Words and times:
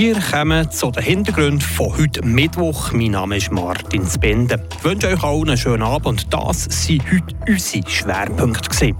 Wir 0.00 0.18
kommen 0.18 0.70
zu 0.70 0.90
den 0.90 1.02
Hintergründen 1.02 1.60
von 1.60 1.94
heute 1.94 2.24
Mittwoch. 2.24 2.90
Mein 2.92 3.10
Name 3.10 3.36
ist 3.36 3.52
Martin 3.52 4.06
Spende. 4.06 4.66
Ich 4.78 4.82
wünsche 4.82 5.08
euch 5.08 5.22
allen 5.22 5.48
einen 5.48 5.58
schönen 5.58 5.82
Abend. 5.82 6.26
Das 6.32 6.40
waren 6.40 7.02
heute 7.12 7.36
unsere 7.46 7.86
Schwerpunkte. 7.86 8.96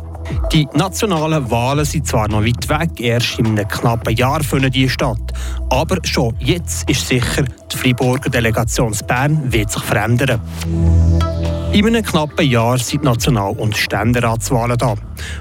Die 0.53 0.69
nationalen 0.75 1.51
Wahlen 1.51 1.87
sind 1.87 2.07
zwar 2.07 2.29
noch 2.29 2.45
weit 2.45 2.69
weg, 2.69 3.01
erst 3.01 3.39
in 3.39 3.47
einem 3.47 3.67
knappen 3.67 4.15
Jahr 4.15 4.45
finden 4.45 4.71
die 4.71 4.91
statt. 4.91 5.33
Aber 5.71 5.97
schon 6.05 6.37
jetzt 6.39 6.87
ist 6.91 7.09
sicher, 7.09 7.47
die 7.73 7.77
Freiburger 7.79 8.29
Delegation 8.29 8.95
Bern 9.07 9.51
wird 9.51 9.71
sich 9.71 9.83
verändern. 9.83 10.39
In 11.73 11.87
einem 11.87 12.05
knappen 12.05 12.51
Jahr 12.51 12.79
sind 12.79 13.05
National- 13.05 13.55
und 13.57 13.77
Ständeratswahlen 13.77 14.77
da. 14.77 14.97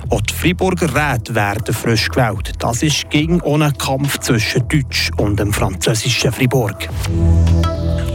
Auch 0.09 0.21
die 0.21 0.33
Freiburger 0.33 0.87
Räte 0.93 1.33
werden 1.33 1.73
frisch 1.73 2.07
gewählt. 2.07 2.53
Das 2.59 2.83
ist 2.83 3.09
gegen 3.09 3.41
ohne 3.41 3.73
Kampf 3.73 4.19
zwischen 4.19 4.67
Deutsch 4.67 5.09
und 5.17 5.39
dem 5.39 5.51
französischen 5.51 6.31
Fribourg. 6.31 6.87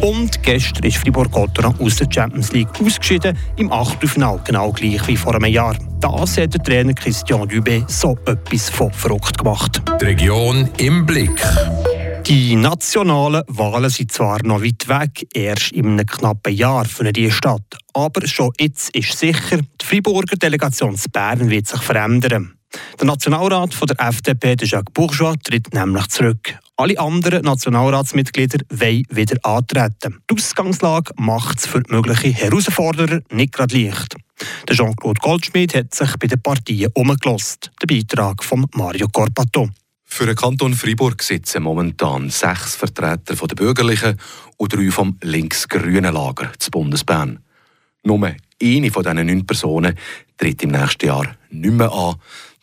Und 0.01 0.43
gestern 0.45 0.85
ist 0.85 0.99
Fribourg-Gotteron 0.99 1.75
aus 1.81 1.97
der 1.97 2.07
Champions 2.09 2.53
League 2.53 2.69
ausgeschieden, 2.81 3.37
im 3.57 3.73
Achtelfinale, 3.73 4.41
genau 4.45 4.71
gleich 4.71 5.07
wie 5.09 5.17
vor 5.17 5.35
einem 5.35 5.53
Jahr. 5.53 5.75
Das 6.01 6.37
hat 6.39 6.55
der 6.55 6.63
Trainer 6.63 6.95
Christian 6.95 7.49
Dubé 7.49 7.83
so 7.89 8.17
etwas 8.27 8.71
von 8.71 8.93
verrückt 8.93 9.39
gemacht. 9.39 9.83
Die 10.01 10.05
Region 10.05 10.69
im 10.77 11.05
Blick. 11.05 11.43
Die 12.27 12.57
nationalen 12.57 13.43
Wahlen 13.49 13.91
sind 13.91 14.11
zwar 14.11 14.43
noch 14.45 14.63
weit 14.63 14.89
weg, 14.89 15.27
erst 15.35 15.73
in 15.73 15.89
einem 15.89 16.07
knappen 16.07 16.55
Jahr 16.55 16.87
für 16.87 17.13
die 17.13 17.31
Stadt. 17.31 17.77
Aber 17.93 18.27
schon 18.27 18.51
jetzt 18.59 18.97
ist 18.97 19.19
sicher, 19.19 19.59
die 19.59 19.85
Freiburger 19.85 20.37
Delegation 20.37 20.97
zu 20.97 21.11
Bern 21.11 21.51
wird 21.51 21.67
sich 21.67 21.83
verändern. 21.83 22.55
Der 22.99 23.07
Nationalrat 23.07 23.75
von 23.75 23.89
der 23.89 24.01
FDP, 24.01 24.57
Jacques 24.59 24.95
Bourgeois, 24.95 25.35
tritt 25.45 25.75
nämlich 25.75 26.09
zurück. 26.09 26.59
Alle 26.79 26.99
anderen 26.99 27.43
Nationalratsmitglieder 27.43 28.65
wollen 28.71 29.05
wieder 29.11 29.37
antreten. 29.43 30.23
Die 30.31 30.35
Ausgangslage 30.35 31.13
macht 31.17 31.59
es 31.59 31.67
für 31.67 31.83
mögliche 31.89 32.29
Herausforderer 32.29 33.21
nicht 33.33 33.53
gerade 33.53 33.77
leicht. 33.77 34.17
Der 34.67 34.75
Jean-Claude 34.75 35.21
Goldschmidt 35.21 35.75
hat 35.75 35.95
sich 35.95 36.17
bei 36.17 36.27
den 36.27 36.41
Partien 36.41 36.91
umgelost. 36.95 37.71
Der 37.83 37.87
Beitrag 37.87 38.43
von 38.43 38.67
Mario 38.75 39.09
Corpato. 39.09 39.69
Für 40.15 40.27
den 40.27 40.37
Kanton 40.37 40.75
Freiburg 40.75 41.25
sitzen 41.25 41.65
momentan 41.65 42.31
sechs 42.31 42.77
Vertreter 42.77 43.35
der 43.35 43.55
bürgerlichen 43.57 44.17
und 44.57 44.73
drei 44.73 44.89
vom 44.93 45.19
links-grünen 45.21 46.15
Lager 46.15 46.53
zu 46.57 46.71
Bundesbahn. 46.71 47.41
Nur 48.05 48.33
eine 48.63 48.91
von 48.93 49.03
diesen 49.03 49.27
neun 49.27 49.45
Personen 49.45 49.99
tritt 50.37 50.63
im 50.63 50.71
nächsten 50.71 51.07
Jahr 51.07 51.35
nicht 51.51 51.75
mehr 51.75 51.91
an. 51.91 52.15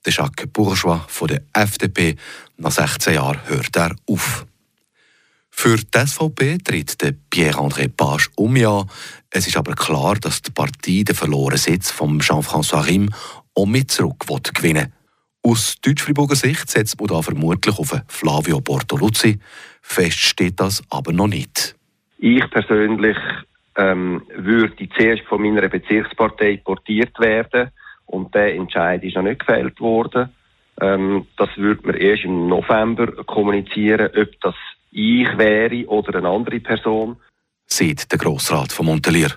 Der 0.06 0.14
Jacques 0.14 0.48
Bourgeois 0.48 1.02
von 1.10 1.28
der 1.28 1.44
FDP. 1.52 2.16
Nach 2.56 2.72
16 2.72 3.16
Jahren 3.16 3.46
hört 3.48 3.76
er 3.76 3.98
auf. 4.08 4.46
Für 5.50 5.76
die 5.76 6.08
SVP 6.08 6.58
tritt 6.60 6.98
Pierre-André 7.30 7.90
Page 7.90 8.30
um 8.38 8.56
ja. 8.56 8.86
Es 9.30 9.46
ist 9.46 9.58
aber 9.58 9.76
klar, 9.76 10.16
dass 10.16 10.42
die 10.42 10.52
Partei 10.52 11.04
den 11.04 11.16
verlorenen 11.16 11.60
Sitz 11.60 11.92
von 11.92 12.22
Jean-François 12.22 12.88
Rim 12.88 13.14
auch 13.56 13.66
mit 13.66 13.92
zurück 13.92 14.26
gewinnen 14.54 14.86
will. 14.86 15.01
Aus 15.44 15.82
Deutsch-Friburger 15.82 16.36
Sicht 16.36 16.70
setzt 16.70 17.00
man 17.00 17.08
da 17.08 17.22
vermutlich 17.22 17.78
auf 17.80 18.00
Flavio 18.08 18.62
Bortoluzzi. 18.62 19.40
Fest 19.82 20.20
steht 20.20 20.60
das 20.60 20.84
aber 20.90 21.12
noch 21.12 21.28
nicht. 21.28 21.76
Ich 22.20 22.48
persönlich 22.52 23.18
ähm, 23.76 24.22
würde 24.38 24.88
zuerst 24.96 25.24
von 25.24 25.42
meiner 25.42 25.68
Bezirkspartei 25.68 26.58
portiert 26.58 27.20
werden 27.20 27.72
und 28.06 28.34
der 28.36 28.54
Entscheid 28.54 29.04
ist 29.04 29.16
noch 29.16 29.24
nicht 29.24 29.40
gefällt 29.40 29.80
worden. 29.80 30.30
Ähm, 30.80 31.26
das 31.38 31.50
würde 31.58 31.88
man 31.88 31.96
erst 31.96 32.24
im 32.24 32.48
November 32.48 33.08
kommunizieren, 33.24 34.10
ob 34.16 34.40
das 34.42 34.56
ich 34.92 35.38
wäre 35.38 35.88
oder 35.88 36.20
eine 36.20 36.30
andere 36.30 36.60
Person. 36.60 37.16
Sieht 37.66 38.12
der 38.12 38.20
Grossrat 38.20 38.72
von 38.72 38.86
Montelier. 38.86 39.32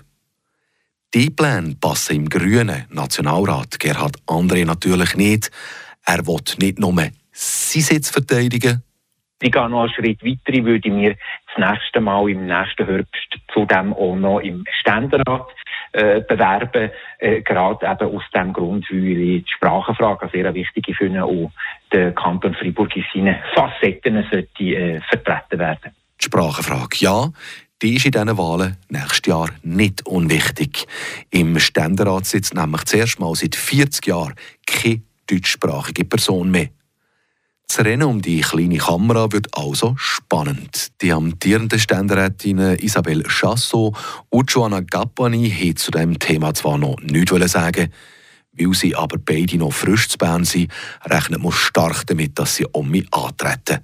Die 1.13 1.29
Pläne 1.29 1.75
passen 1.79 2.17
im 2.17 2.29
grünen 2.29 2.85
Nationalrat 2.89 3.79
Gerhard 3.79 4.17
André 4.27 4.65
natürlich 4.65 5.15
nicht. 5.15 5.49
Er 6.05 6.25
will 6.27 6.41
nicht 6.59 6.79
nur 6.79 6.93
seinen 6.93 7.83
Sitz 7.83 8.09
verteidigen. 8.09 8.83
Ich 9.41 9.51
gehe 9.51 9.69
noch 9.69 9.81
einen 9.81 9.93
Schritt 9.93 10.23
weiter. 10.23 10.53
Ich 10.53 10.63
würde 10.63 10.89
mir 10.89 11.15
das 11.47 11.69
nächste 11.71 11.99
Mal 11.99 12.29
im 12.29 12.45
nächsten 12.45 12.85
Herbst 12.85 13.37
zudem 13.53 13.93
auch 13.93 14.15
noch 14.15 14.39
im 14.39 14.63
Ständerat 14.79 15.47
äh, 15.91 16.21
bewerben. 16.21 16.89
Äh, 17.19 17.41
gerade 17.41 17.85
eben 17.85 18.15
aus 18.15 18.23
dem 18.33 18.53
Grund, 18.53 18.85
weil 18.89 19.19
ich 19.19 19.43
die 19.43 19.51
Sprachenfrage 19.55 20.29
sehr 20.33 20.53
wichtig 20.53 20.95
finde 20.97 21.25
und 21.25 21.51
der 21.91 22.13
Kanton 22.13 22.55
Freiburg 22.55 22.95
in 22.95 23.05
seinen 23.13 23.35
Facetten 23.53 24.25
sollte 24.31 24.63
äh, 24.63 25.01
vertreten 25.01 25.59
werden. 25.59 25.91
Die 26.21 26.25
Sprachenfrage, 26.25 26.97
ja. 26.99 27.29
Die 27.81 27.95
ist 27.95 28.05
in 28.05 28.13
diesen 28.13 28.37
Wahlen 28.37 28.77
nächstes 28.87 29.29
Jahr 29.29 29.49
nicht 29.63 30.05
unwichtig. 30.07 30.87
Im 31.29 31.59
Ständerat 31.59 32.25
sitzt 32.25 32.53
nämlich 32.53 32.85
zuerst 32.85 33.19
mal 33.19 33.35
seit 33.35 33.55
40 33.55 34.07
Jahren 34.07 34.33
keine 34.65 35.01
deutschsprachige 35.27 36.05
Person 36.05 36.51
mehr. 36.51 36.69
Das 37.67 37.79
Rennen 37.79 38.03
um 38.03 38.21
die 38.21 38.41
kleine 38.41 38.77
Kamera 38.77 39.31
wird 39.31 39.47
also 39.57 39.95
spannend. 39.97 40.91
Die 41.01 41.11
amtierenden 41.11 41.79
Ständerätinnen 41.79 42.77
Isabel 42.79 43.23
Chassot 43.23 43.95
und 44.29 44.51
Joanna 44.51 44.81
Gappani 44.81 45.49
haben 45.49 45.75
zu 45.75 45.91
diesem 45.91 46.19
Thema 46.19 46.53
zwar 46.53 46.77
noch 46.77 46.99
nichts 47.01 47.51
sagen 47.51 47.91
weil 48.57 48.73
sie 48.73 48.95
aber 48.95 49.17
beide 49.17 49.57
noch 49.57 49.73
frisch 49.73 50.09
zu 50.09 50.17
Bern 50.17 50.45
sind, 50.45 50.71
rechnet 51.03 51.41
man 51.41 51.51
stark 51.51 52.07
damit, 52.07 52.37
dass 52.39 52.55
sie 52.55 52.65
um 52.71 52.89
mich 52.89 53.11
antreten. 53.13 53.83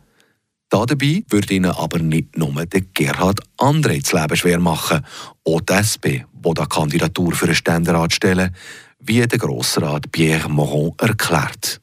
Da 0.69 0.85
dabei 0.85 1.23
würde 1.27 1.53
ihnen 1.53 1.71
aber 1.71 1.99
nicht 1.99 2.37
nur 2.37 2.65
der 2.65 2.81
Gerhard 2.93 3.41
André 3.57 4.01
das 4.01 4.13
Leben 4.13 4.37
schwer 4.37 4.59
machen, 4.59 5.05
auch 5.43 5.61
die 5.61 5.73
SP, 5.75 6.23
die 6.31 6.53
die 6.53 6.65
Kandidatur 6.65 7.33
für 7.33 7.47
den 7.47 7.55
Ständerat 7.55 8.13
stellen, 8.13 8.55
wie 9.01 9.25
der 9.25 9.39
Grossrat 9.39 10.11
Pierre 10.11 10.49
Moron 10.49 10.93
erklärt. 10.99 11.81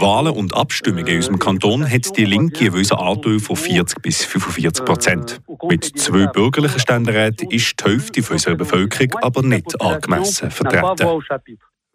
Wahlen 0.00 0.32
und 0.32 0.54
Abstimmungen 0.54 1.06
in 1.06 1.16
unserem 1.16 1.38
Kanton 1.38 1.90
hat 1.90 2.16
die 2.16 2.24
Linke 2.24 2.72
einen 2.72 2.90
Anteil 2.92 3.38
von 3.38 3.54
40 3.54 4.00
bis 4.00 4.24
45 4.24 4.84
Prozent. 4.84 5.40
Mit 5.68 5.84
zwei 5.98 6.26
bürgerlichen 6.26 6.80
Ständeräten 6.80 7.50
ist 7.50 7.74
die 7.78 7.84
Hälfte 7.84 8.32
unserer 8.32 8.54
Bevölkerung 8.54 9.14
aber 9.20 9.42
nicht 9.42 9.78
angemessen 9.78 10.50
vertreten. 10.50 11.20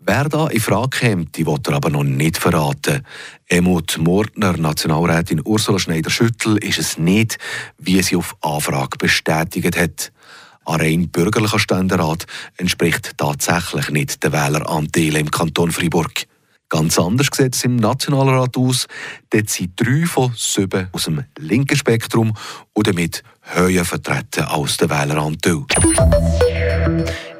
Wer 0.03 0.29
da 0.29 0.47
in 0.47 0.59
Frage 0.59 0.97
kommt, 0.99 1.37
die 1.37 1.45
wird 1.45 1.67
er 1.67 1.75
aber 1.75 1.91
noch 1.91 2.03
nicht 2.03 2.37
verraten. 2.37 3.05
Emut 3.47 3.99
Mordner, 3.99 4.57
Nationalrätin 4.57 5.41
Ursula 5.43 5.77
Schneider-Schüttel, 5.77 6.57
ist 6.57 6.79
es 6.79 6.97
nicht, 6.97 7.37
wie 7.77 8.01
sie 8.01 8.15
auf 8.15 8.35
Anfrage 8.41 8.97
bestätigt 8.97 9.77
hat. 9.77 10.11
Ein 10.65 10.79
rein 10.79 11.09
bürgerlicher 11.09 11.59
Ständerat 11.59 12.25
entspricht 12.57 13.17
tatsächlich 13.17 13.89
nicht 13.89 14.23
den 14.23 14.31
Wähleranteil 14.31 15.15
im 15.15 15.31
Kanton 15.31 15.71
Freiburg. 15.71 16.25
Ganz 16.69 16.97
anders 16.97 17.27
sieht 17.33 17.53
es 17.53 17.65
im 17.65 17.75
Nationalrat 17.75 18.55
aus. 18.55 18.87
Dort 19.29 19.49
sind 19.49 19.73
drei 19.75 20.05
von 20.05 20.31
sieben 20.37 20.87
aus 20.93 21.03
dem 21.03 21.25
linken 21.37 21.75
Spektrum 21.75 22.33
und 22.73 22.87
damit 22.87 23.23
höher 23.41 23.83
vertreten 23.83 24.45
als 24.45 24.77
der 24.77 24.89
Wähleranteil. 24.89 25.65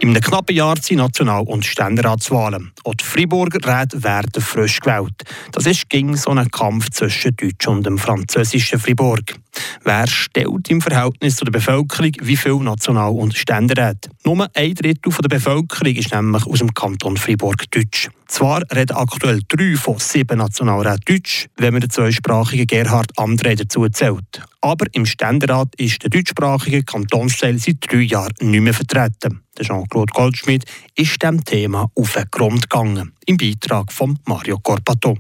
In 0.02 0.10
einem 0.10 0.22
knappen 0.22 0.56
Jahr 0.56 0.78
sind 0.82 0.98
National- 0.98 1.44
und 1.44 1.64
Ständeratswahlen. 1.64 2.72
Auch 2.86 2.96
die 2.96 3.06
Freiburger 3.06 3.60
Räte 3.64 4.04
werden 4.04 4.42
frisch 4.42 4.80
gewählt. 4.80 5.14
Das 5.52 5.68
ist 5.68 5.90
gegen 5.90 6.18
so 6.18 6.32
einen 6.32 6.50
Kampf 6.50 6.90
zwischen 6.90 7.36
Deutsch 7.36 7.68
und 7.68 7.86
dem 7.86 8.00
französischen 8.00 8.80
Fribourg. 8.80 9.36
Wer 9.84 10.08
stellt 10.08 10.70
im 10.70 10.82
Verhältnis 10.82 11.36
zu 11.36 11.46
der 11.46 11.52
Bevölkerung 11.52 12.14
wie 12.20 12.36
viel 12.36 12.56
National- 12.56 13.12
und 13.12 13.38
Ständeräte? 13.38 14.10
Nur 14.26 14.48
ein 14.56 14.74
Drittel 14.74 15.14
der 15.22 15.30
Bevölkerung 15.30 15.96
ist 15.96 16.12
nämlich 16.12 16.48
aus 16.48 16.58
dem 16.58 16.74
Kanton 16.74 17.18
Fribourg 17.18 17.70
Deutsch. 17.70 18.10
Zwar 18.28 18.64
reden 18.74 18.96
aktuell 18.96 19.42
drei 19.48 19.76
von 19.76 20.00
sieben 20.00 20.40
Nationalräten 20.40 21.06
Deutsch, 21.06 21.48
wenn 21.58 21.74
man 21.74 21.82
den 21.82 21.92
zweisprachigen 21.92 22.66
Gerhard 22.66 23.16
André 23.18 23.56
dazu 23.56 23.88
zählt. 23.90 24.42
Aber 24.62 24.88
im 24.94 25.06
Ständerat 25.06 25.76
ist 25.76 26.02
der 26.02 26.10
deutschsprachige 26.10 26.84
Kantonsteil 26.84 27.60
seit 27.60 27.78
drei 27.82 27.98
Jahren 27.98 28.34
nicht 28.40 28.62
mehr 28.62 28.74
vertreten. 28.74 29.42
Jean-Claude 29.60 30.14
Goldschmidt 30.14 30.66
ist 30.96 31.22
dem 31.22 31.44
Thema 31.44 31.90
auf 31.96 32.14
den 32.14 32.26
Grund 32.32 32.70
gegangen. 32.70 33.14
Im 33.26 33.38
Beitrag 33.38 33.92
von 33.92 34.18
Mario 34.26 34.60
Corpato. 34.60 35.18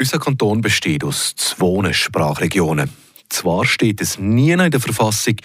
Unser 0.00 0.18
Kanton 0.18 0.60
besteht 0.60 1.04
aus 1.04 1.34
zwei 1.36 1.92
Sprachregionen. 1.92 2.90
Zwar 3.28 3.64
steht 3.64 4.00
es 4.00 4.18
nie 4.18 4.50
in 4.50 4.70
der 4.70 4.80
Verfassung, 4.80 5.36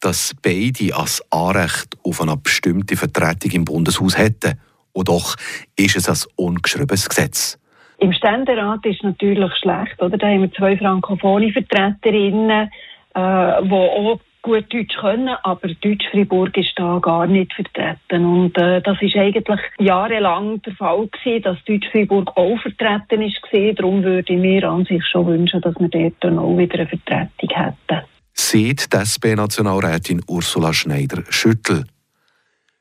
dass 0.00 0.34
beide 0.42 0.94
als 0.94 1.22
Anrecht 1.30 1.96
auf 2.02 2.20
eine 2.20 2.36
bestimmte 2.36 2.96
Vertretung 2.96 3.50
im 3.52 3.64
Bundeshaus 3.64 4.18
hätten. 4.18 4.58
Und 4.92 5.08
doch 5.08 5.36
ist 5.76 5.96
es 5.96 6.08
ein 6.08 6.32
ungeschriebenes 6.36 7.08
Gesetz. 7.08 7.58
Im 7.98 8.12
Ständerat 8.12 8.84
ist 8.84 8.96
es 8.96 9.02
natürlich 9.04 9.52
schlecht, 9.58 10.02
oder? 10.02 10.18
Da 10.18 10.26
haben 10.26 10.42
wir 10.42 10.52
zwei 10.52 10.76
frankophone 10.76 11.52
Vertreterinnen, 11.52 12.68
äh, 13.14 13.62
die 13.62 13.72
auch 13.72 14.20
gut 14.42 14.72
Deutsch 14.72 14.96
können, 15.00 15.36
aber 15.44 15.68
Deutsch 15.68 16.04
Fribourg 16.10 16.56
ist 16.56 16.72
da 16.76 16.98
gar 16.98 17.26
nicht 17.26 17.54
vertreten. 17.54 18.24
Und 18.24 18.58
äh, 18.58 18.82
das 18.82 19.00
ist 19.00 19.16
eigentlich 19.16 19.60
jahrelang 19.78 20.60
der 20.62 20.74
Fall 20.74 21.08
gewesen, 21.08 21.42
dass 21.42 21.64
Deutsch 21.64 21.88
Fribourg 21.90 22.36
auch 22.36 22.58
vertreten 22.60 23.22
ist 23.22 23.40
gewesen. 23.42 23.76
Darum 23.76 24.02
würde 24.02 24.32
ich 24.32 24.40
mir 24.40 24.68
an 24.68 24.84
sich 24.84 25.04
schon 25.06 25.26
wünschen, 25.26 25.60
dass 25.60 25.74
wir 25.78 25.88
dort 25.88 26.14
dann 26.20 26.38
auch 26.38 26.58
wieder 26.58 26.80
eine 26.80 26.88
Vertretung 26.88 27.48
hätten. 27.48 28.06
Sieht 28.34 28.92
die 28.92 28.96
SP-Nationalrätin 28.98 30.22
Ursula 30.26 30.72
Schneider-Schüttel. 30.72 31.84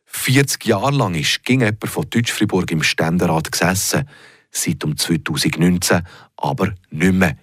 40 0.05 0.65
Jahre 0.65 0.91
lang 0.91 1.15
ist 1.15 1.45
ging 1.45 1.61
jemand 1.61 1.87
von 1.87 2.09
Deutsch 2.09 2.31
Fribourg 2.31 2.69
im 2.71 2.83
Ständerat 2.83 3.51
gesessen, 3.51 4.07
seit 4.49 4.83
um 4.83 4.97
2019 4.97 6.01
aber 6.37 6.73
nicht 6.89 7.13
mehr. 7.13 7.37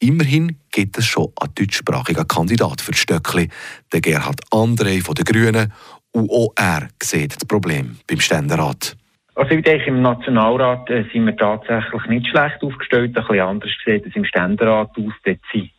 Immerhin 0.00 0.56
gibt 0.78 0.96
es 0.96 1.06
schon 1.06 1.32
einen 1.40 1.52
deutschsprachigen 1.56 2.28
Kandidat 2.28 2.80
für 2.80 2.94
Stöckli, 2.94 3.48
der 3.92 4.00
Gerhard 4.00 4.40
André 4.52 5.04
von 5.04 5.16
den 5.16 5.24
Grünen. 5.24 5.72
Und 6.12 6.30
auch 6.30 6.52
er 6.54 6.86
sieht 7.02 7.34
das 7.34 7.44
Problem 7.44 7.98
beim 8.06 8.20
Ständerat. 8.20 8.96
Also 9.34 9.50
ich 9.54 9.64
denke, 9.64 9.86
im 9.86 10.02
Nationalrat 10.02 10.88
äh, 10.88 11.04
sind 11.12 11.26
wir 11.26 11.36
tatsächlich 11.36 12.06
nicht 12.06 12.28
schlecht 12.28 12.62
aufgestellt. 12.62 13.16
Ein 13.16 13.24
bisschen 13.24 13.40
anders 13.40 13.70
sieht 13.84 14.06
es 14.06 14.14
im 14.14 14.24
Ständerat 14.24 14.90
aus. 14.96 15.12
Dort 15.24 15.38
sind 15.52 15.70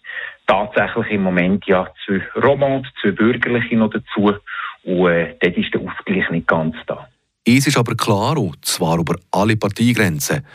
tatsächlich 0.47 1.11
im 1.11 1.23
Moment 1.23 1.65
ja 1.65 1.87
zwei 2.05 2.21
Romans, 2.41 2.85
zwei 3.01 3.11
Bürgerliche 3.11 3.77
noch 3.77 3.91
dazu. 3.91 4.33
Und 4.83 5.07
äh, 5.07 5.35
dort 5.39 5.57
ist 5.57 5.73
der 5.73 5.79
Ausgleich 5.79 6.29
nicht 6.29 6.47
ganz 6.47 6.75
da. 6.87 7.07
Es 7.45 7.67
ist 7.67 7.77
aber 7.77 7.95
klar, 7.95 8.37
und 8.37 8.65
zwar 8.65 8.99
über 8.99 9.15
alle 9.31 9.55
Parteigrenzen, 9.55 10.45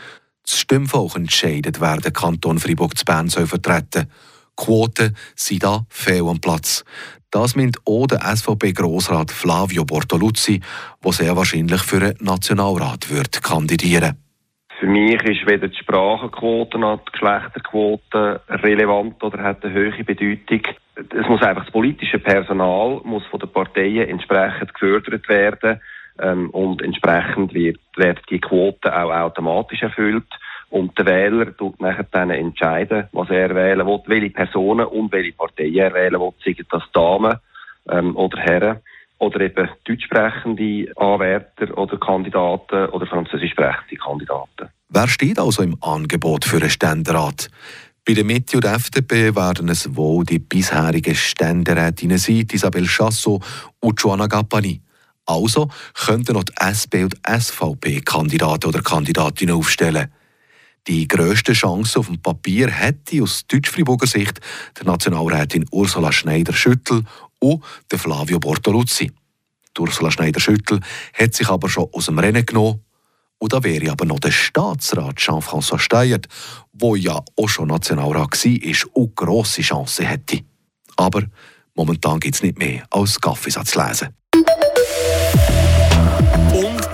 das 0.43 0.59
Stimmvolk 0.59 1.15
entscheidet, 1.15 1.81
wer 1.81 1.97
den 1.97 2.13
Kanton 2.13 2.59
Freiburg 2.59 2.95
zu 2.95 3.05
Bern 3.05 3.27
soll 3.27 3.47
vertreten 3.47 4.07
Quoten 4.55 5.15
sind 5.35 5.63
da 5.63 5.85
fehl 5.89 6.27
am 6.27 6.39
Platz. 6.39 6.83
Das 7.31 7.55
meint 7.55 7.77
auch 7.85 8.07
der 8.07 8.21
SVP-Grossrat 8.21 9.29
Flavio 9.29 9.83
Bortoluzzi, 9.83 10.61
der 11.03 11.11
sehr 11.11 11.35
wahrscheinlich 11.35 11.81
für 11.81 11.97
einen 11.97 12.15
Nationalrat 12.21 13.09
wird 13.11 13.43
kandidieren 13.43 14.17
Für 14.79 14.87
mich 14.87 15.21
ist 15.23 15.45
weder 15.45 15.67
die 15.67 15.77
Sprachenquote 15.77 16.77
noch 16.77 17.01
die 17.05 17.11
Geschlechterquote 17.11 18.41
relevant 18.47 19.21
oder 19.21 19.43
hat 19.43 19.65
eine 19.65 19.73
höhere 19.73 20.03
Bedeutung. 20.03 20.61
Es 20.95 21.27
muss 21.27 21.41
einfach 21.41 21.65
das 21.65 21.73
politische 21.73 22.19
Personal 22.19 23.01
muss 23.03 23.25
von 23.25 23.41
den 23.41 23.51
Parteien 23.51 24.07
entsprechend 24.07 24.73
gefördert 24.73 25.27
werden 25.27 25.81
ähm, 26.21 26.49
und 26.51 26.81
entsprechend 26.81 27.53
wird, 27.53 27.79
wird 27.97 28.21
die 28.29 28.39
Quote 28.39 28.95
auch 28.97 29.11
automatisch 29.11 29.81
erfüllt. 29.81 30.27
Und 30.75 30.97
der 30.97 31.05
Wähler 31.05 31.55
tut 31.55 31.79
nachher 31.79 32.05
dann 32.11 32.31
entscheiden, 32.31 33.07
was 33.13 33.29
er 33.29 33.55
wählen 33.55 33.87
will, 33.87 34.01
welche 34.07 34.29
Personen 34.31 34.85
und 34.85 35.09
welche 35.13 35.31
Parteien 35.31 35.73
er 35.73 35.93
wählen 35.93 36.19
will, 36.19 36.33
seien 36.43 36.67
das 36.69 36.83
Damen 36.91 37.37
ähm, 37.89 38.13
oder 38.17 38.37
Herren 38.39 38.79
oder 39.17 39.39
eben 39.39 39.69
deutschsprechende 39.85 40.91
Anwärter 40.97 41.77
oder 41.77 41.97
Kandidaten 41.97 42.87
oder 42.87 43.05
französisch 43.05 43.51
sprechende 43.51 43.95
Kandidaten. 43.95 44.67
Wer 44.89 45.07
steht 45.07 45.39
also 45.39 45.63
im 45.63 45.77
Angebot 45.79 46.43
für 46.43 46.57
einen 46.57 46.69
Ständerat? 46.69 47.47
Bei 48.05 48.13
der 48.13 48.25
Mitte 48.25 48.57
und 48.57 48.65
der 48.65 48.73
FDP 48.73 49.33
werden 49.33 49.69
es 49.69 49.95
wohl 49.95 50.25
die 50.25 50.39
bisherigen 50.39 51.15
Ständerätinnen 51.15 52.17
sein, 52.17 52.47
Isabel 52.51 52.85
Chassot 52.85 53.41
und 53.79 54.01
Joanna 54.01 54.27
Gappani. 54.27 54.81
Also 55.25 55.69
könnten 56.05 56.33
noch 56.33 56.43
die 56.43 56.53
SP 56.59 57.07
und 57.07 57.15
SVP 57.25 58.01
Kandidaten 58.01 58.67
oder 58.67 58.81
Kandidatinnen 58.81 59.55
aufstellen. 59.55 60.11
Die 60.87 61.07
grösste 61.07 61.53
Chance 61.53 61.99
auf 61.99 62.07
dem 62.07 62.21
Papier 62.21 62.69
hätte 62.69 63.23
aus 63.23 63.47
Deutsch-Friburger 63.47 64.05
Sicht 64.05 64.39
der 64.77 64.85
Nationalrätin 64.85 65.65
Ursula 65.71 66.11
Schneider-Schüttel 66.11 67.03
und 67.39 67.63
der 67.89 67.97
Flavio 67.97 68.39
Bortoluzzi. 68.39 69.11
Die 69.75 69.81
Ursula 69.81 70.11
Schneider-Schüttel 70.11 70.79
hat 71.13 71.33
sich 71.33 71.49
aber 71.49 71.69
schon 71.69 71.89
aus 71.91 72.05
dem 72.05 72.19
Rennen 72.19 72.45
genommen. 72.45 72.81
Und 73.39 73.53
da 73.53 73.63
wäre 73.63 73.91
aber 73.91 74.05
noch 74.05 74.19
der 74.19 74.31
Staatsrat 74.31 75.17
Jean-François 75.17 75.79
Steyert, 75.79 76.27
der 76.71 76.97
ja 76.97 77.19
auch 77.35 77.49
schon 77.49 77.67
Nationalrat 77.69 78.45
war 78.45 78.89
und 78.93 79.15
grosse 79.15 79.63
Chancen 79.63 80.05
hätte. 80.05 80.41
Aber 80.97 81.23
momentan 81.73 82.19
gibt 82.19 82.35
es 82.35 82.43
nicht 82.43 82.59
mehr 82.59 82.85
als 82.91 83.19
Kaffeesatz 83.19 83.75
lesen. 83.75 84.09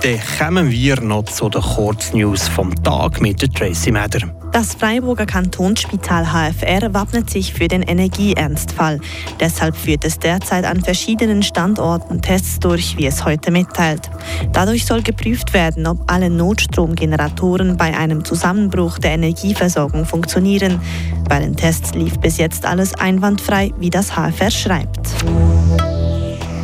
Dann 0.02 0.18
kommen 0.36 0.70
wir 0.70 1.00
noch 1.00 1.26
zu 1.26 1.48
den 1.48 1.62
Kurznews 1.62 2.48
vom 2.48 2.74
Tag 2.82 3.20
mit 3.20 3.40
der 3.40 3.48
Tracy 3.48 3.92
Meder. 3.92 4.34
Das 4.50 4.74
Freiburger 4.74 5.26
Kantonsspital 5.26 6.26
HFR 6.26 6.92
wappnet 6.92 7.30
sich 7.30 7.54
für 7.54 7.68
den 7.68 7.82
Energieernstfall. 7.82 8.98
Deshalb 9.38 9.76
führt 9.76 10.04
es 10.04 10.18
derzeit 10.18 10.64
an 10.64 10.82
verschiedenen 10.82 11.44
Standorten 11.44 12.20
Tests 12.20 12.58
durch, 12.58 12.96
wie 12.98 13.06
es 13.06 13.24
heute 13.24 13.52
mitteilt. 13.52 14.10
Dadurch 14.52 14.86
soll 14.86 15.02
geprüft 15.02 15.54
werden, 15.54 15.86
ob 15.86 16.10
alle 16.10 16.30
Notstromgeneratoren 16.30 17.76
bei 17.76 17.96
einem 17.96 18.24
Zusammenbruch 18.24 18.98
der 18.98 19.12
Energieversorgung 19.12 20.04
funktionieren. 20.04 20.80
Bei 21.28 21.38
den 21.38 21.54
Tests 21.54 21.94
lief 21.94 22.18
bis 22.18 22.38
jetzt 22.38 22.66
alles 22.66 22.92
einwandfrei, 22.94 23.72
wie 23.78 23.90
das 23.90 24.16
HFR 24.16 24.50
schreibt. 24.50 25.08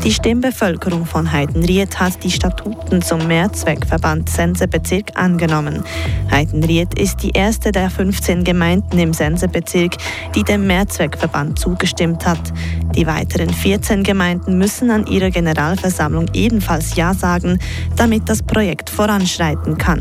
Die 0.09 0.15
Stimmbevölkerung 0.15 1.05
von 1.05 1.31
Heidenried 1.33 2.01
hat 2.01 2.25
die 2.25 2.31
Statuten 2.31 3.03
zum 3.03 3.27
Mehrzweckverband 3.27 4.31
Sensebezirk 4.31 5.11
angenommen. 5.17 5.85
Heidenried 6.31 6.99
ist 6.99 7.23
die 7.23 7.33
erste 7.33 7.73
der 7.73 7.91
15 7.91 8.43
Gemeinden 8.43 8.99
im 8.99 9.13
Sensebezirk, 9.13 9.97
die 10.35 10.45
dem 10.45 10.67
Mehrzweckverband 10.67 11.59
zugestimmt 11.59 12.25
hat. 12.25 12.41
Die 12.97 13.07
weiteren 13.07 13.51
14 13.51 14.03
Gemeinden 14.03 14.57
müssen 14.57 14.91
an 14.91 15.07
ihrer 15.07 15.29
Generalversammlung 15.29 16.29
ebenfalls 16.33 16.97
Ja 16.97 17.13
sagen, 17.13 17.59
damit 17.95 18.31
das 18.31 18.43
Projekt 18.43 18.89
voranschreiten 18.89 19.77
kann. 19.77 20.01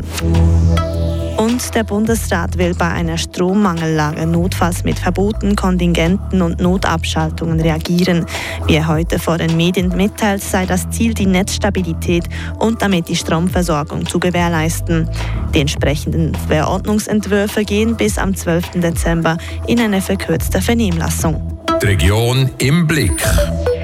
Und 1.38 1.72
der 1.76 1.84
Bundesrat 1.84 2.58
will 2.58 2.74
bei 2.74 2.88
einer 2.88 3.16
Strommangellage 3.16 4.26
notfalls 4.26 4.82
mit 4.82 4.98
Verboten, 4.98 5.54
Kontingenten 5.54 6.42
und 6.42 6.60
Notabschaltungen 6.60 7.60
reagieren. 7.60 8.26
Wie 8.66 8.74
er 8.74 8.88
heute 8.88 9.20
vor 9.20 9.38
den 9.38 9.56
Medien 9.56 9.96
mitteilt, 9.96 10.42
sei 10.42 10.66
das 10.66 10.90
Ziel 10.90 11.14
die 11.14 11.26
Netzstabilität 11.26 12.24
und 12.58 12.82
damit 12.82 13.08
die 13.08 13.14
Stromversorgung 13.14 14.04
zu 14.04 14.18
gewährleisten. 14.18 15.08
Die 15.54 15.60
entsprechenden 15.60 16.34
Verordnungsentwürfe 16.34 17.64
gehen 17.64 17.96
bis 17.96 18.18
am 18.18 18.34
12. 18.34 18.80
Dezember 18.80 19.38
in 19.68 19.78
eine 19.78 20.02
verkürzte 20.02 20.60
Vernehmlassung. 20.60 21.56
Die 21.80 21.86
Region 21.86 22.50
im 22.58 22.84
Blick. 22.88 23.24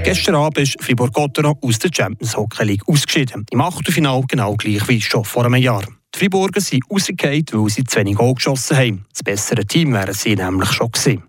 Gestern 0.03 0.35
Abend 0.35 0.59
ist 0.59 0.83
Fribourg-Gotteron 0.83 1.55
aus 1.63 1.79
der 1.79 1.91
Champions 1.95 2.37
Hockey 2.37 2.65
League 2.65 2.83
ausgeschieden. 2.89 3.47
Im 3.53 3.61
Achtelfinale 3.61 4.25
genau 4.29 4.57
gleich 4.57 4.89
wie 4.89 5.01
schon 5.01 5.25
vor 5.25 5.45
einem 5.45 5.55
Jahr. 5.63 5.85
Die 6.15 6.21
Friburger 6.21 6.61
sind 6.61 6.85
rausgefallen, 6.89 7.45
weil 7.51 7.71
sie 7.71 7.83
zu 7.83 7.99
wenig 7.99 8.15
Goal 8.15 8.35
geschossen 8.35 8.77
haben. 8.77 9.05
Das 9.13 9.25
bessere 9.25 9.67
Team 9.67 9.93
wären 9.93 10.15
sie 10.15 10.37
nämlich 10.37 10.71
schon 10.71 10.93
gewesen. 10.93 11.25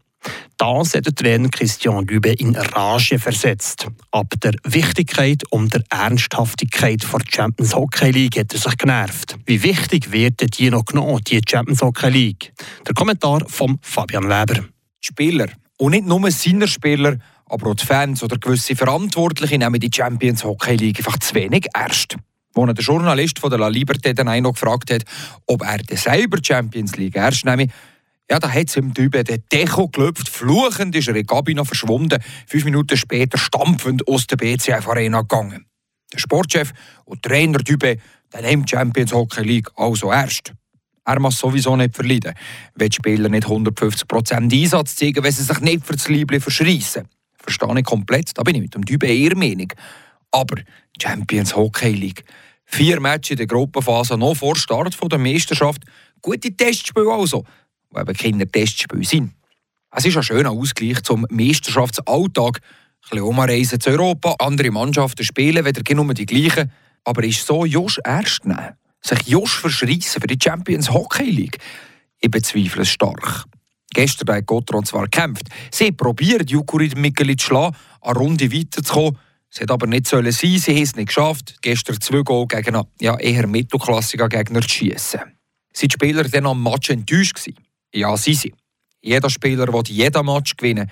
Das 0.57 0.93
hat 0.93 1.05
der 1.05 1.15
Trainer 1.15 1.49
Christian 1.49 2.05
Lübe 2.05 2.29
in 2.29 2.55
Rage 2.55 3.17
versetzt. 3.17 3.87
Ab 4.11 4.33
der 4.43 4.53
Wichtigkeit 4.63 5.41
und 5.49 5.73
der 5.73 5.83
Ernsthaftigkeit 5.89 7.01
der 7.01 7.19
Champions 7.27 7.75
Hockey 7.75 8.11
League 8.11 8.37
hat 8.37 8.53
er 8.53 8.59
sich 8.59 8.77
genervt. 8.77 9.37
Wie 9.45 9.63
wichtig 9.63 10.11
wird 10.11 10.57
die 10.57 10.69
noch 10.69 10.85
genommen, 10.85 11.19
die 11.25 11.41
Champions 11.47 11.81
Hockey 11.81 12.09
League? 12.09 12.53
Der 12.85 12.93
Kommentar 12.93 13.43
von 13.47 13.79
Fabian 13.81 14.25
Weber. 14.25 14.61
Die 14.61 15.07
Spieler, 15.07 15.47
und 15.77 15.91
nicht 15.91 16.05
nur 16.05 16.29
seine 16.31 16.67
Spieler, 16.67 17.17
aber 17.47 17.71
auch 17.71 17.75
die 17.75 17.85
Fans 17.85 18.23
oder 18.23 18.37
gewisse 18.37 18.75
Verantwortliche 18.75 19.57
nehmen 19.57 19.79
die 19.79 19.91
Champions 19.93 20.43
Hockey 20.43 20.75
League 20.75 20.99
einfach 20.99 21.17
zu 21.19 21.33
wenig 21.33 21.65
ernst 21.73 22.17
wo 22.55 22.65
der 22.65 22.75
Journalist 22.75 23.39
von 23.39 23.49
der 23.49 23.59
La 23.59 23.67
Liberté 23.67 24.13
dann 24.13 24.29
auch 24.29 24.41
noch 24.41 24.53
gefragt 24.53 24.91
hat, 24.91 25.03
ob 25.45 25.61
er 25.61 25.79
den 25.79 25.97
selber 25.97 26.39
Champions 26.41 26.95
League 26.95 27.15
erst 27.15 27.45
nehme. 27.45 27.67
Ja, 28.31 28.39
da 28.39 28.49
hat 28.49 28.69
es 28.69 28.77
ihm 28.77 28.93
Dübe 28.93 29.23
den 29.23 29.43
Deko 29.51 29.87
gelöpft. 29.89 30.29
Fluchend 30.29 30.95
ist 30.95 31.07
er 31.07 31.15
in 31.15 31.21
die 31.21 31.27
Kabine 31.27 31.63
verschwunden. 31.63 32.19
Fünf 32.47 32.65
Minuten 32.65 32.97
später 32.97 33.37
stampfend 33.37 34.07
aus 34.07 34.25
der 34.25 34.37
BCF 34.37 34.87
Arena 34.87 35.21
gegangen. 35.21 35.65
Der 36.11 36.17
Sportchef 36.17 36.71
und 37.03 37.21
Trainer 37.21 37.59
Dübe, 37.59 37.97
der 38.33 38.41
nimmt 38.41 38.69
Champions 38.69 39.13
Hockey 39.13 39.43
League 39.43 39.69
also 39.75 40.11
erst. 40.11 40.53
Er 41.05 41.19
muss 41.19 41.37
sowieso 41.37 41.75
nicht 41.75 41.95
verleiden, 41.95 42.33
wenn 42.73 42.89
die 42.89 42.95
Spieler 42.95 43.29
nicht 43.29 43.45
150% 43.45 44.51
Einsatz 44.51 44.95
zeigen, 44.95 45.23
wenn 45.23 45.31
sie 45.31 45.43
sich 45.43 45.59
nicht 45.59 45.85
für 45.85 45.93
das 45.93 46.07
Liebling 46.07 46.41
verschreissen. 46.41 47.07
Verstehe 47.37 47.77
ich 47.77 47.85
komplett, 47.85 48.35
da 48.35 48.41
bin 48.41 48.55
ich 48.55 48.61
mit 48.61 48.73
dem 48.73 48.85
Dübe 48.85 49.05
eher 49.05 49.37
Meinung. 49.37 49.71
Aber 50.35 50.61
Champions 51.01 51.55
Hockey 51.55 51.93
League, 51.93 52.25
Vier 52.65 52.99
Matches 52.99 53.31
in 53.31 53.37
der 53.37 53.47
Gruppenphase 53.47 54.17
noch 54.17 54.35
vor 54.35 54.57
Start 54.57 54.97
der 55.09 55.17
Meisterschaft. 55.17 55.83
Gute 56.21 56.51
Testspiele 56.51 57.09
also, 57.09 57.45
die 57.93 58.01
eben 58.01 58.13
keine 58.13 58.51
Testspiele 58.51 59.05
sind. 59.05 59.31
Es 59.91 60.03
ist 60.03 60.17
ein 60.17 60.23
schöner 60.23 60.51
Ausgleich 60.51 61.01
zum 61.03 61.25
Meisterschaftsalltag. 61.29 62.57
Ein 62.57 63.09
bisschen 63.09 63.21
umreisen 63.21 63.79
zu 63.79 63.91
Europa, 63.91 64.35
andere 64.39 64.71
Mannschaften 64.71 65.23
spielen, 65.23 65.63
wieder 65.63 65.95
nur 65.95 66.13
die 66.13 66.25
gleichen. 66.25 66.69
Aber 67.05 67.23
ist 67.23 67.45
so 67.45 67.63
Josh 67.65 67.99
ernst 68.03 68.45
nehmen? 68.45 68.73
Sich 68.99 69.27
Josh 69.27 69.59
verschreissen 69.59 70.19
für 70.19 70.27
die 70.27 70.39
Champions 70.43 70.91
Hockey 70.91 71.29
League? 71.29 71.59
Ich 72.19 72.31
bezweifle 72.31 72.81
es 72.81 72.89
stark. 72.89 73.45
Gestern 73.93 74.35
hat 74.35 74.47
Gotron 74.47 74.83
zwar 74.83 75.03
gekämpft. 75.03 75.47
Sie 75.71 75.93
probiert 75.93 76.49
Jukurit 76.49 76.97
Mikkeli 76.97 77.37
zu 77.37 77.45
schlagen, 77.45 77.77
eine 78.01 78.19
Runde 78.19 78.51
weiterzukommen. 78.51 79.17
Es 79.55 79.61
hätte 79.61 79.71
aber 79.71 79.87
nicht 79.87 80.05
sollen 80.05 80.33
sein, 80.33 80.57
sie 80.57 80.75
haben 80.75 80.83
es 80.83 80.95
nicht 80.97 81.07
geschafft, 81.07 81.55
gestern 81.61 82.01
zwei 82.01 82.23
Goal 82.23 82.45
gegen 82.45 82.75
einen 82.75 82.87
ja, 82.99 83.17
eher 83.17 83.47
mittelklassigen 83.47 84.27
Gegner 84.27 84.59
zu 84.59 84.67
schießen. 84.67 85.21
Sind 85.71 85.91
die 85.91 85.93
Spieler 85.93 86.25
dann 86.25 86.47
am 86.47 86.61
Match 86.61 86.89
enttäuscht 86.89 87.35
gewesen? 87.35 87.63
Ja, 87.93 88.17
sie 88.17 88.33
sind. 88.33 88.55
Jeder 89.01 89.29
Spieler 89.29 89.71
will 89.71 89.83
jeden 89.87 90.25
Match 90.25 90.57
gewinnen. 90.57 90.91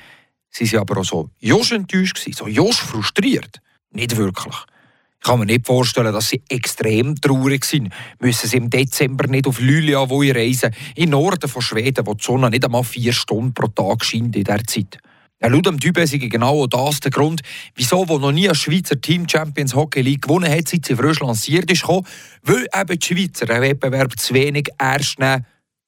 Sie 0.50 0.66
sind 0.66 0.80
aber 0.80 1.02
auch 1.02 1.04
so 1.04 1.30
Josch 1.42 1.74
enttäuscht 1.74 2.16
gewesen, 2.16 2.38
so 2.38 2.48
Josch 2.48 2.78
frustriert. 2.78 3.60
Nicht 3.92 4.16
wirklich. 4.16 4.56
Ich 4.56 5.28
kann 5.28 5.40
mir 5.40 5.46
nicht 5.46 5.68
vorstellen, 5.68 6.14
dass 6.14 6.30
sie 6.30 6.42
extrem 6.48 7.16
traurig 7.16 7.66
sind. 7.66 7.94
Müssen 8.22 8.48
sie 8.48 8.58
im 8.58 8.70
Dezember 8.70 9.28
nicht 9.28 9.46
auf 9.46 9.60
Luleå 9.60 10.06
reisen, 10.06 10.74
in 10.96 11.10
Norden 11.10 11.50
von 11.50 11.62
Schweden, 11.62 12.08
wo 12.08 12.14
die 12.14 12.24
Sonne 12.24 12.50
nicht 12.50 12.64
einmal 12.64 12.86
vier 12.86 13.12
Stunden 13.12 13.54
pro 13.54 13.68
Tag 13.68 14.06
scheint 14.06 14.38
in 14.38 14.44
dieser 14.46 14.64
Zeit. 14.64 15.00
Ja, 15.44 15.50
laut 15.50 15.66
dem 15.66 15.76
ist 15.76 16.12
genau 16.14 16.68
das 16.68 17.02
der 17.02 17.12
Grund, 17.12 17.42
wieso 17.76 18.08
wo 18.08 18.18
noch 18.18 18.32
nie 18.32 18.48
ein 18.48 18.56
Schweizer 18.56 19.02
Team 19.02 19.28
Champions 19.28 19.76
Hockey 19.76 20.02
League 20.02 20.22
gewonnen 20.22 20.50
hat, 20.50 20.70
seit 20.70 20.86
sie 20.86 20.96
frisch 20.96 21.20
lanciert 21.20 21.70
ist, 21.70 21.82
gekommen, 21.82 22.08
weil 22.44 22.66
eben 22.74 22.98
die 22.98 23.06
Schweizer 23.06 23.46
den 23.46 23.62
Wettbewerb 23.62 24.18
zu 24.18 24.34
wenig 24.34 24.70
ernst 24.78 25.20
nehmen. 25.20 25.46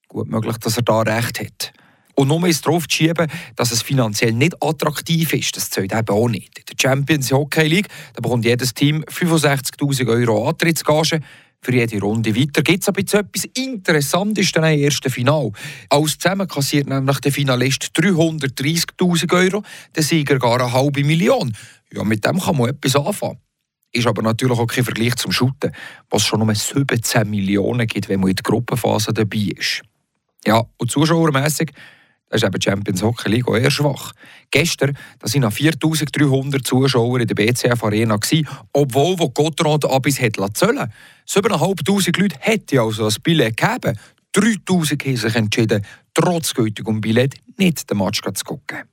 Gut 0.09 0.27
möglich, 0.27 0.57
dass 0.57 0.75
er 0.75 0.83
da 0.83 0.99
recht 0.99 1.39
hat. 1.39 1.71
Und 2.15 2.27
nur 2.27 2.45
ist 2.47 2.65
darauf 2.65 2.85
zu 2.89 2.97
schieben, 2.97 3.31
dass 3.55 3.71
es 3.71 3.81
finanziell 3.81 4.33
nicht 4.33 4.61
attraktiv 4.61 5.31
ist, 5.31 5.55
das 5.55 5.69
zählt 5.69 5.93
eben 5.93 6.09
auch 6.09 6.27
nicht. 6.27 6.59
In 6.59 6.65
der 6.65 6.75
Champions 6.77 7.31
Hockey 7.31 7.67
League 7.67 7.87
da 8.13 8.19
bekommt 8.19 8.43
jedes 8.43 8.73
Team 8.73 9.05
65'000 9.05 10.07
Euro 10.09 10.49
Antrittsgage. 10.49 11.21
Für 11.65 11.73
jede 11.73 11.99
Runde 11.99 12.35
weiter 12.35 12.61
gibt 12.61 12.83
es 12.83 12.89
aber 12.89 12.99
etwas 12.99 13.45
Interessantes 13.55 14.51
dann 14.51 14.65
im 14.65 14.83
ersten 14.83 15.09
Final. 15.09 15.51
Alles 15.89 16.19
zusammen 16.19 16.47
kassiert 16.47 16.87
nämlich 16.87 17.19
der 17.21 17.31
Finalist 17.31 17.85
330'000 17.97 19.33
Euro, 19.33 19.63
der 19.95 20.03
Sieger 20.03 20.37
gar 20.37 20.61
eine 20.61 20.71
halbe 20.71 21.03
Million. 21.03 21.57
Ja, 21.91 22.03
mit 22.03 22.23
dem 22.23 22.39
kann 22.39 22.55
man 22.55 22.69
etwas 22.69 22.95
anfangen. 22.95 23.39
Ist 23.91 24.05
aber 24.05 24.21
natürlich 24.21 24.59
auch 24.59 24.67
kein 24.67 24.83
Vergleich 24.83 25.15
zum 25.15 25.31
Shooten, 25.31 25.71
was 26.11 26.27
schon 26.27 26.43
um 26.43 26.53
17 26.53 27.27
Millionen 27.27 27.87
gibt, 27.87 28.09
wenn 28.09 28.19
man 28.19 28.29
in 28.29 28.35
der 28.35 28.43
Gruppenphase 28.43 29.11
dabei 29.11 29.49
ist. 29.57 29.81
Ja, 30.45 30.63
und 30.77 30.91
zuschauermässig 30.91 31.71
das 32.35 32.43
ist 32.43 32.47
eben 32.47 32.61
Champions 32.61 33.01
Hockey 33.01 33.29
League 33.29 33.47
eher 33.47 33.71
schwach. 33.71 34.11
Gestern 34.51 34.97
waren 35.21 35.41
noch 35.41 35.53
4300 35.53 36.65
Zuschauer 36.65 37.19
in 37.19 37.27
der 37.27 37.35
BCF 37.35 37.83
Arena, 37.83 38.19
obwohl 38.73 39.19
wo 39.19 39.29
Gottrand 39.29 39.85
Abis 39.85 40.19
hat 40.19 40.35
zählen 40.53 40.91
7'500 41.27 42.19
Leute 42.19 42.35
hätte 42.39 42.81
also 42.81 43.05
das 43.05 43.19
Billett 43.19 43.57
gegeben. 43.57 43.97
3000 44.33 45.05
haben 45.05 45.17
sich 45.17 45.35
entschieden, 45.35 45.85
trotz 46.13 46.53
gültigem 46.53 46.99
Billett 46.99 47.35
nicht 47.57 47.89
den 47.89 47.97
Match 47.97 48.21
zu 48.21 48.43
gucken. 48.43 48.83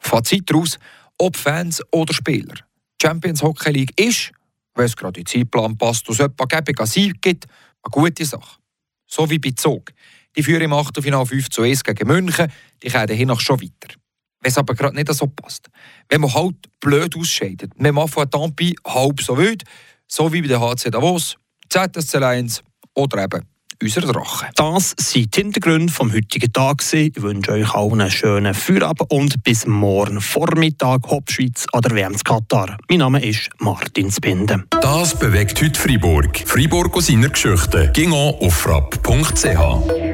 Fazit 0.00 0.50
daraus, 0.50 0.78
ob 1.18 1.36
Fans 1.36 1.80
oder 1.92 2.12
Spieler. 2.12 2.56
Champions 3.00 3.42
Hockey 3.42 3.70
League 3.70 4.00
ist, 4.00 4.32
wenn 4.74 4.86
es 4.86 4.96
gerade 4.96 5.20
in 5.20 5.24
den 5.24 5.42
Zeitplan 5.42 5.78
passt 5.78 6.08
und 6.08 6.18
es 6.18 6.20
etwa 6.20 6.86
Sieg 6.86 7.22
gibt, 7.22 7.46
eine 7.82 7.90
gute 7.90 8.24
Sache. 8.24 8.58
So 9.06 9.28
wie 9.30 9.38
bei 9.38 9.50
Zug. 9.52 9.92
Die 10.36 10.42
führen 10.42 10.62
im 10.62 10.72
Achtelfinale 10.72 11.26
5 11.26 11.50
zu 11.50 11.62
1 11.62 11.84
gegen 11.84 12.06
München. 12.06 12.50
Die 12.82 12.88
kommen 12.88 13.06
dahin 13.06 13.28
noch 13.28 13.40
schon 13.40 13.60
weiter. 13.60 13.94
Wenn 14.40 14.50
es 14.50 14.58
aber 14.58 14.74
gerade 14.74 14.96
nicht 14.96 15.12
so 15.12 15.26
passt. 15.26 15.68
Wenn 16.08 16.22
man 16.22 16.32
halt 16.32 16.56
blöd 16.80 17.16
ausscheidet. 17.16 17.72
Wir 17.76 17.92
machen 17.92 18.30
Tampi 18.30 18.74
halb 18.86 19.20
so 19.20 19.36
wild, 19.36 19.64
so 20.06 20.32
wie 20.32 20.42
bei 20.42 20.48
der 20.48 20.60
HC 20.60 20.90
Davos, 20.90 21.36
ZSC 21.68 22.18
1 22.18 22.62
oder 22.94 23.24
eben 23.24 23.42
unser 23.82 24.00
Drache. 24.02 24.48
Das 24.56 24.94
sind 24.98 25.34
die 25.34 25.40
Hintergründe 25.42 25.92
vom 25.92 26.12
heutigen 26.12 26.52
Tag. 26.52 26.82
Ich 26.92 27.22
wünsche 27.22 27.52
euch 27.52 27.74
allen 27.74 28.00
einen 28.00 28.10
schönen 28.10 28.54
Feierabend 28.54 29.10
und 29.10 29.42
bis 29.42 29.66
morgen 29.66 30.20
Vormittag 30.20 31.06
Hauptschweiz 31.06 31.66
an 31.72 31.80
der 31.82 31.92
WM 31.92 32.16
Katar. 32.16 32.76
Mein 32.88 32.98
Name 32.98 33.24
ist 33.24 33.48
Martin 33.58 34.10
Spinde. 34.10 34.64
Das 34.82 35.18
bewegt 35.18 35.62
heute 35.62 35.80
Freiburg. 35.80 36.42
Freiburg 36.46 36.94
aus 36.96 37.06
seiner 37.06 37.30
Geschichte. 37.30 37.90
Ging 37.94 38.12
auf 38.12 38.54
frapp.ch. 38.54 40.09